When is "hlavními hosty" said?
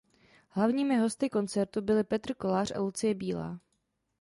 0.49-1.29